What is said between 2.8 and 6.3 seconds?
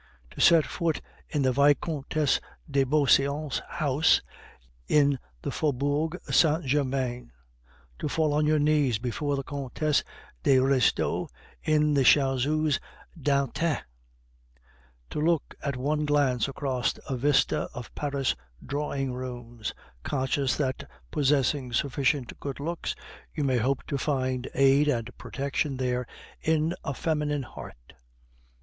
Beauseant's house in the Faubourg